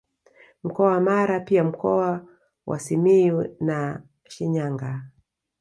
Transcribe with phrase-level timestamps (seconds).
[0.63, 2.25] Mkoa wa Mara pia Mkoa
[2.67, 5.01] wa Simiyu na Shinyanga